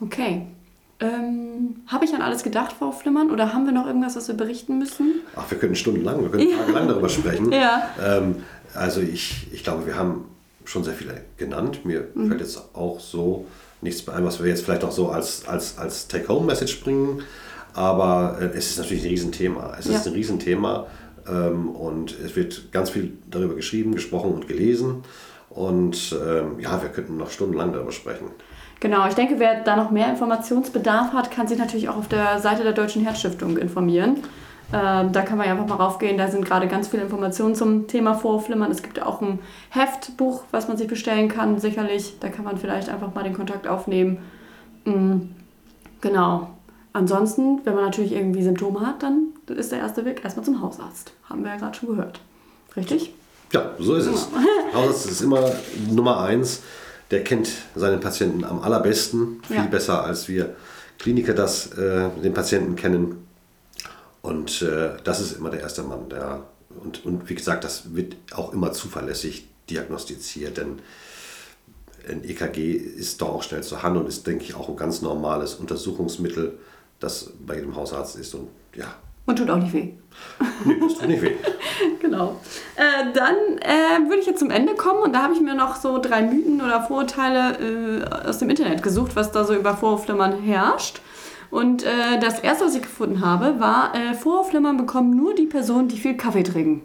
[0.00, 0.46] Okay.
[0.98, 3.30] Ähm, Habe ich an alles gedacht, Frau Flimmern?
[3.30, 5.20] Oder haben wir noch irgendwas, was wir berichten müssen?
[5.34, 6.56] Ach, wir können stundenlang, wir können ja.
[6.56, 7.52] tagelang darüber sprechen.
[7.52, 7.90] Ja.
[8.02, 10.24] Ähm, also ich, ich glaube, wir haben
[10.64, 11.84] schon sehr viele genannt.
[11.84, 12.28] Mir mhm.
[12.28, 13.46] fällt jetzt auch so
[13.82, 17.22] nichts mehr ein, was wir jetzt vielleicht auch so als, als, als Take-Home-Message bringen.
[17.76, 19.76] Aber äh, es ist natürlich ein Riesenthema.
[19.78, 19.96] Es ja.
[19.96, 20.86] ist ein Riesenthema
[21.28, 25.04] ähm, und es wird ganz viel darüber geschrieben, gesprochen und gelesen.
[25.50, 28.28] Und ähm, ja, wir könnten noch stundenlang darüber sprechen.
[28.80, 32.40] Genau, ich denke, wer da noch mehr Informationsbedarf hat, kann sich natürlich auch auf der
[32.40, 34.22] Seite der Deutschen Herzstiftung informieren.
[34.72, 36.16] Ähm, da kann man ja einfach mal raufgehen.
[36.16, 38.70] Da sind gerade ganz viele Informationen zum Thema Vorflimmern.
[38.70, 39.38] Es gibt auch ein
[39.70, 42.16] Heftbuch, was man sich bestellen kann, sicherlich.
[42.20, 44.18] Da kann man vielleicht einfach mal den Kontakt aufnehmen.
[44.84, 45.34] Mhm.
[46.00, 46.55] Genau.
[46.96, 51.12] Ansonsten, wenn man natürlich irgendwie Symptome hat, dann ist der erste Weg erstmal zum Hausarzt.
[51.28, 52.20] Haben wir ja gerade schon gehört.
[52.74, 53.12] Richtig?
[53.52, 54.28] Ja, so ist es.
[54.72, 55.52] Hausarzt ist immer
[55.90, 56.62] Nummer eins.
[57.10, 59.66] Der kennt seinen Patienten am allerbesten, viel ja.
[59.66, 60.56] besser als wir
[60.98, 63.26] Kliniker das äh, den Patienten kennen.
[64.22, 66.08] Und äh, das ist immer der erste Mann.
[66.08, 66.44] Der,
[66.82, 70.78] und, und wie gesagt, das wird auch immer zuverlässig diagnostiziert, denn
[72.08, 75.02] ein EKG ist doch auch schnell zur Hand und ist, denke ich, auch ein ganz
[75.02, 76.58] normales Untersuchungsmittel,
[77.00, 78.34] das bei jedem Hausarzt ist.
[78.34, 78.86] Und ja.
[79.26, 79.92] Und tut auch nicht weh.
[80.64, 81.32] Nee, das tut nicht weh.
[82.00, 82.40] genau.
[82.76, 85.76] Äh, dann äh, würde ich jetzt zum Ende kommen und da habe ich mir noch
[85.76, 90.40] so drei Mythen oder Vorurteile äh, aus dem Internet gesucht, was da so über Vorflimmern
[90.40, 91.00] herrscht.
[91.50, 95.88] Und äh, das erste, was ich gefunden habe, war, äh, Vorflimmern bekommen nur die Personen,
[95.88, 96.82] die viel Kaffee trinken.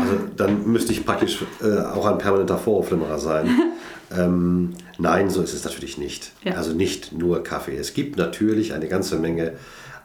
[0.00, 3.48] Also dann müsste ich praktisch äh, auch ein permanenter Vorflimmerer sein.
[4.16, 6.32] ähm, nein, so ist es natürlich nicht.
[6.42, 6.54] Ja.
[6.54, 7.76] Also nicht nur Kaffee.
[7.76, 9.54] Es gibt natürlich eine ganze Menge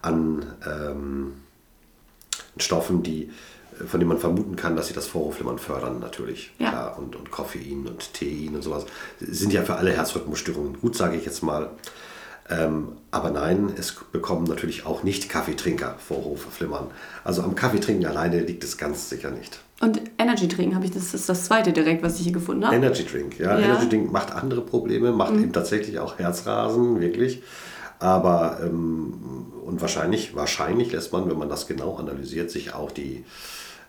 [0.01, 1.34] an ähm,
[2.58, 3.31] Stoffen, die,
[3.88, 6.51] von denen man vermuten kann, dass sie das Vorhofflimmern fördern, natürlich.
[6.60, 6.69] Ja.
[6.69, 6.99] Klar.
[6.99, 8.86] Und, und Koffein und Tein und sowas
[9.19, 11.71] sind ja für alle Herzrhythmusstörungen gut, sage ich jetzt mal.
[12.47, 16.91] Ähm, aber nein, es bekommen natürlich auch nicht Kaffeetrinker Vorhofflimmern.
[17.23, 19.60] Also am Kaffeetrinken alleine liegt es ganz sicher nicht.
[19.82, 22.76] Und Energy Drink habe ich, das ist das zweite direkt, was ich hier gefunden habe.
[22.76, 23.60] Energy Drink, ja.
[23.60, 23.66] ja.
[23.66, 25.44] Energy Drink macht andere Probleme, macht mhm.
[25.44, 27.42] eben tatsächlich auch Herzrasen, wirklich.
[28.00, 33.26] Aber ähm, und wahrscheinlich, wahrscheinlich lässt man, wenn man das genau analysiert, sich auch die,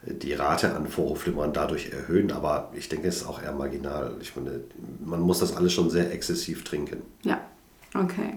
[0.03, 2.33] die Rate an Vorhofflimmern dadurch erhöhen.
[2.33, 4.15] Aber ich denke, es ist auch eher marginal.
[4.21, 4.61] Ich meine,
[5.05, 7.03] man muss das alles schon sehr exzessiv trinken.
[7.23, 7.41] Ja,
[7.95, 8.35] okay.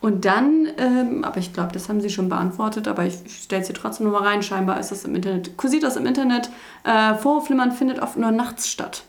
[0.00, 3.62] Und dann, ähm, aber ich glaube, das haben Sie schon beantwortet, aber ich, ich stelle
[3.62, 4.42] es hier trotzdem nochmal rein.
[4.42, 6.50] Scheinbar ist das im Internet, kursiert das im Internet.
[6.84, 9.04] Äh, Vorhofflimmern findet oft nur nachts statt.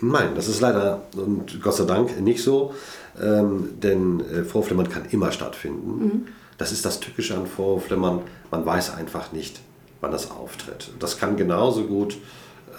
[0.00, 2.72] Nein, das ist leider und Gott sei Dank nicht so,
[3.20, 6.04] ähm, denn äh, Vorflimmern kann immer stattfinden.
[6.04, 6.26] Mhm.
[6.56, 9.60] Das ist das Tückische an Vorflimmern, man weiß einfach nicht,
[10.00, 10.90] wann das auftritt.
[11.00, 12.16] Das kann genauso gut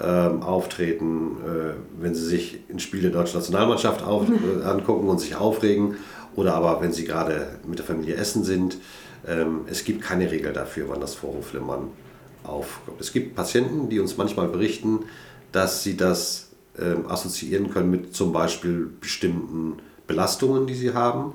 [0.02, 4.26] ähm, auftreten, äh, wenn Sie sich ein Spiel der deutschen Nationalmannschaft auf,
[4.62, 5.96] äh, angucken und sich aufregen
[6.36, 8.78] oder aber wenn Sie gerade mit der Familie essen sind.
[9.26, 11.88] Ähm, es gibt keine Regel dafür, wann das Vorhofflimmern
[12.44, 13.00] aufkommt.
[13.00, 15.00] Es gibt Patienten, die uns manchmal berichten,
[15.52, 21.34] dass sie das ähm, assoziieren können mit zum Beispiel bestimmten Belastungen, die sie haben.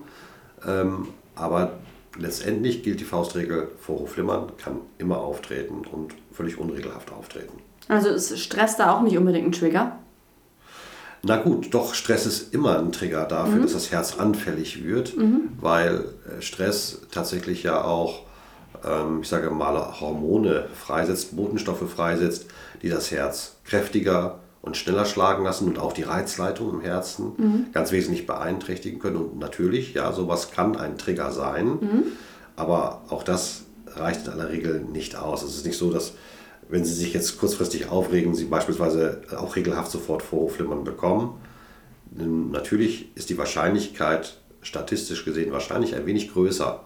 [0.65, 1.73] Ähm, aber
[2.17, 7.59] letztendlich gilt die Faustregel, Vorhofflimmern kann immer auftreten und völlig unregelhaft auftreten.
[7.87, 9.99] Also ist Stress da auch nicht unbedingt ein Trigger?
[11.27, 13.61] Na gut, doch Stress ist immer ein Trigger dafür, mhm.
[13.63, 15.49] dass das Herz anfällig wird, mhm.
[15.59, 18.21] weil äh, Stress tatsächlich ja auch,
[18.85, 22.45] ähm, ich sage mal, Hormone freisetzt, Botenstoffe freisetzt,
[22.83, 27.65] die das Herz kräftiger, und schneller schlagen lassen und auch die Reizleitung im Herzen mhm.
[27.71, 29.17] ganz wesentlich beeinträchtigen können.
[29.17, 32.03] Und natürlich, ja, sowas kann ein Trigger sein, mhm.
[32.55, 33.61] aber auch das
[33.95, 35.43] reicht in aller Regel nicht aus.
[35.43, 36.13] Es ist nicht so, dass
[36.69, 41.39] wenn Sie sich jetzt kurzfristig aufregen, Sie beispielsweise auch regelhaft sofort Vorhofflimmern bekommen.
[42.11, 46.83] Natürlich ist die Wahrscheinlichkeit statistisch gesehen wahrscheinlich ein wenig größer,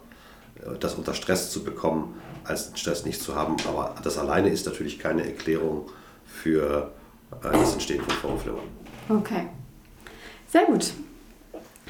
[0.61, 3.55] äh, das unter Stress zu bekommen, als Stress nicht zu haben.
[3.67, 5.89] Aber das alleine ist natürlich keine Erklärung
[6.25, 6.91] für
[7.41, 8.65] äh, das Entstehen von Vorhofflimmern.
[9.07, 9.47] Okay.
[10.47, 10.93] Sehr gut.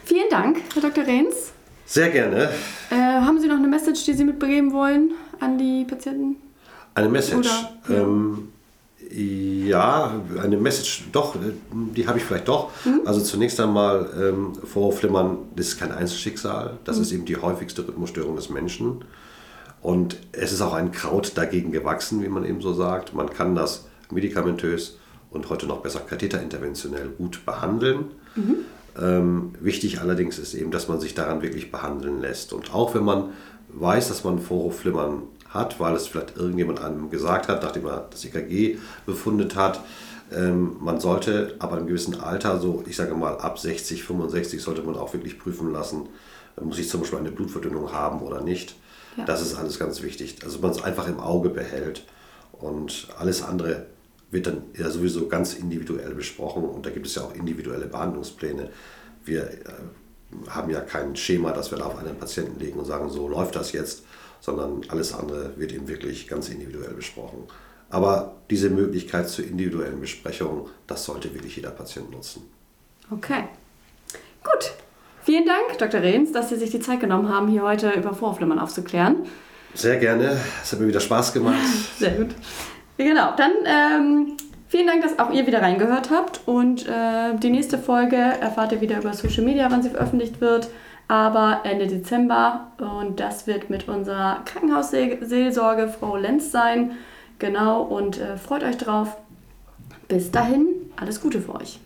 [0.05, 1.05] Vielen Dank, Herr Dr.
[1.05, 1.53] Rehns.
[1.85, 2.49] Sehr gerne.
[2.91, 6.35] Äh, haben Sie noch eine Message, die Sie mitbegeben wollen an die Patienten?
[6.93, 7.49] Eine Message?
[7.87, 7.97] Oder.
[7.97, 8.49] Ähm,
[9.11, 11.35] ja, eine Message, doch,
[11.71, 12.69] die habe ich vielleicht doch.
[12.85, 13.01] Mhm.
[13.05, 17.01] Also zunächst einmal, ähm, Vorhofflimmern, das ist kein Einzelschicksal, das mhm.
[17.01, 19.05] ist eben die häufigste Rhythmusstörung des Menschen.
[19.81, 23.13] Und es ist auch ein Kraut dagegen gewachsen, wie man eben so sagt.
[23.13, 24.97] Man kann das medikamentös
[25.31, 28.05] und heute noch besser katheterinterventionell gut behandeln.
[28.35, 28.55] Mhm.
[29.01, 32.51] Ähm, wichtig allerdings ist eben, dass man sich daran wirklich behandeln lässt.
[32.51, 33.29] Und auch wenn man
[33.69, 38.23] weiß, dass man Vorhofflimmern hat, weil es vielleicht irgendjemand einem gesagt hat, nachdem er das
[38.25, 39.81] EKG befundet hat,
[40.31, 44.83] ähm, man sollte aber im gewissen Alter, so ich sage mal ab 60, 65, sollte
[44.83, 46.07] man auch wirklich prüfen lassen,
[46.61, 48.75] muss ich zum Beispiel eine Blutverdünnung haben oder nicht.
[49.17, 49.25] Ja.
[49.25, 50.37] Das ist alles ganz wichtig.
[50.43, 52.05] Also man es einfach im Auge behält
[52.51, 53.87] und alles andere
[54.31, 58.69] wird dann ja sowieso ganz individuell besprochen und da gibt es ja auch individuelle Behandlungspläne.
[59.25, 59.57] Wir äh,
[60.49, 63.55] haben ja kein Schema, das wir da auf einen Patienten legen und sagen, so läuft
[63.55, 64.03] das jetzt,
[64.39, 67.43] sondern alles andere wird eben wirklich ganz individuell besprochen.
[67.89, 72.43] Aber diese Möglichkeit zur individuellen Besprechung, das sollte wirklich jeder Patient nutzen.
[73.11, 73.45] Okay,
[74.43, 74.73] gut.
[75.23, 76.01] Vielen Dank, Dr.
[76.01, 79.27] Rehns, dass Sie sich die Zeit genommen haben, hier heute über Vorflimmern aufzuklären.
[79.73, 80.37] Sehr gerne.
[80.63, 81.57] Es hat mir wieder Spaß gemacht.
[81.97, 82.29] Sehr gut.
[82.97, 84.37] Genau, dann ähm,
[84.67, 86.41] vielen Dank, dass auch ihr wieder reingehört habt.
[86.45, 90.69] Und äh, die nächste Folge erfahrt ihr wieder über Social Media, wann sie veröffentlicht wird.
[91.09, 92.71] Aber Ende Dezember.
[92.77, 96.91] Und das wird mit unserer Krankenhausseelsorge Frau Lenz sein.
[97.39, 99.17] Genau, und äh, freut euch drauf.
[100.07, 101.79] Bis dahin, alles Gute für euch.